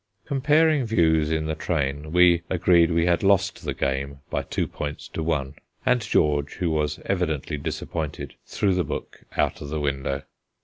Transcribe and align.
Comparing 0.25 0.83
views 0.83 1.31
in 1.31 1.45
the 1.45 1.53
train, 1.53 2.11
we 2.11 2.41
agreed 2.49 2.89
that 2.89 2.93
we 2.95 3.05
had 3.05 3.21
lost 3.21 3.63
the 3.63 3.73
game 3.75 4.17
by 4.31 4.41
two 4.41 4.65
points 4.67 5.07
to 5.07 5.21
one; 5.21 5.53
and 5.85 6.01
George, 6.01 6.53
who 6.55 6.71
was 6.71 6.99
evidently 7.05 7.55
disappointed, 7.55 8.33
threw 8.47 8.73
the 8.73 8.83
book 8.83 9.21
out 9.37 9.61
of 9.61 9.69
window. 9.79 10.23